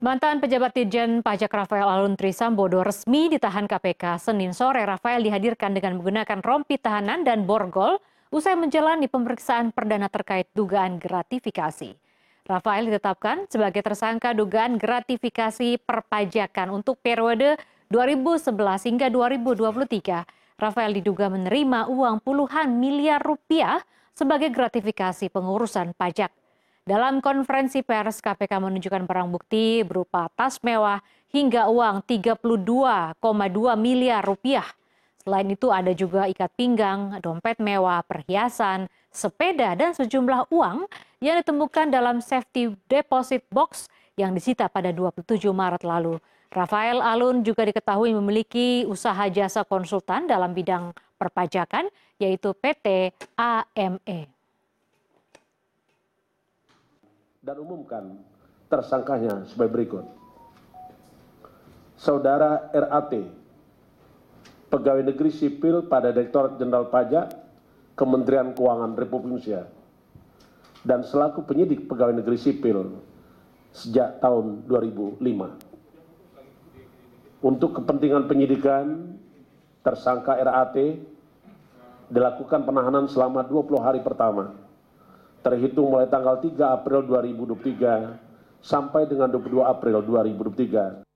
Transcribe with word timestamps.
Mantan 0.00 0.40
pejabat 0.40 0.72
Dirjen 0.72 1.20
Pajak 1.20 1.52
Rafael 1.52 1.84
Alun 1.84 2.16
Trisambodo 2.16 2.80
resmi 2.80 3.28
ditahan 3.28 3.68
KPK. 3.68 4.16
Senin 4.16 4.56
sore, 4.56 4.80
Rafael 4.88 5.20
dihadirkan 5.20 5.76
dengan 5.76 6.00
menggunakan 6.00 6.40
rompi 6.40 6.80
tahanan 6.80 7.20
dan 7.20 7.44
borgol 7.44 8.00
usai 8.32 8.56
menjalani 8.56 9.12
pemeriksaan 9.12 9.76
perdana 9.76 10.08
terkait 10.08 10.48
dugaan 10.56 10.96
gratifikasi. 10.96 11.92
Rafael 12.48 12.88
ditetapkan 12.88 13.44
sebagai 13.52 13.84
tersangka 13.84 14.32
dugaan 14.32 14.80
gratifikasi 14.80 15.76
perpajakan 15.84 16.72
untuk 16.72 16.96
periode 17.04 17.60
2011 17.92 18.56
hingga 18.88 19.12
2023. 19.12 20.24
Rafael 20.56 20.96
diduga 20.96 21.28
menerima 21.28 21.92
uang 21.92 22.24
puluhan 22.24 22.72
miliar 22.72 23.20
rupiah 23.20 23.84
sebagai 24.16 24.48
gratifikasi 24.48 25.28
pengurusan 25.28 25.92
pajak. 25.92 26.32
Dalam 26.88 27.20
konferensi 27.20 27.84
pers, 27.84 28.24
KPK 28.24 28.56
menunjukkan 28.56 29.04
barang 29.04 29.28
bukti 29.28 29.84
berupa 29.84 30.32
tas 30.32 30.56
mewah 30.64 31.04
hingga 31.28 31.68
uang 31.68 32.02
32,2 32.08 33.20
miliar 33.76 34.24
rupiah. 34.24 34.64
Selain 35.20 35.44
itu 35.52 35.68
ada 35.68 35.92
juga 35.92 36.24
ikat 36.24 36.48
pinggang, 36.56 37.20
dompet 37.20 37.60
mewah, 37.60 38.00
perhiasan, 38.08 38.88
sepeda, 39.12 39.76
dan 39.76 39.92
sejumlah 39.92 40.48
uang 40.48 40.88
yang 41.20 41.36
ditemukan 41.44 41.92
dalam 41.92 42.24
safety 42.24 42.72
deposit 42.88 43.44
box 43.52 43.92
yang 44.16 44.32
disita 44.32 44.72
pada 44.72 44.88
27 44.88 45.36
Maret 45.52 45.84
lalu. 45.84 46.16
Rafael 46.50 46.98
Alun 46.98 47.44
juga 47.44 47.68
diketahui 47.68 48.16
memiliki 48.16 48.88
usaha 48.88 49.28
jasa 49.28 49.62
konsultan 49.62 50.26
dalam 50.26 50.56
bidang 50.56 50.96
perpajakan, 51.20 51.92
yaitu 52.16 52.56
PT 52.56 53.12
AME. 53.36 54.39
Dan 57.40 57.56
umumkan 57.56 58.20
tersangkanya 58.68 59.48
sebagai 59.48 59.72
berikut. 59.72 60.04
Saudara 61.96 62.68
RAT, 62.68 63.12
pegawai 64.68 65.04
negeri 65.04 65.32
sipil 65.32 65.88
pada 65.88 66.12
Direktorat 66.12 66.60
Jenderal 66.60 66.92
Pajak 66.92 67.32
Kementerian 67.96 68.52
Keuangan 68.52 68.92
Republik 68.92 69.40
Indonesia 69.40 69.64
dan 70.84 71.00
selaku 71.04 71.44
penyidik 71.48 71.88
pegawai 71.88 72.20
negeri 72.20 72.36
sipil 72.36 73.00
sejak 73.72 74.20
tahun 74.20 74.68
2005. 74.68 75.20
Untuk 77.40 77.72
kepentingan 77.80 78.28
penyidikan, 78.28 79.16
tersangka 79.80 80.36
RAT 80.36 80.76
dilakukan 82.12 82.68
penahanan 82.68 83.08
selama 83.08 83.40
20 83.48 83.80
hari 83.80 84.04
pertama 84.04 84.69
terhitung 85.40 85.92
mulai 85.92 86.08
tanggal 86.08 86.36
3 86.38 86.52
April 86.76 87.04
2023 87.08 88.60
sampai 88.60 89.08
dengan 89.08 89.32
22 89.32 89.64
April 89.64 90.04
2023. 90.04 91.09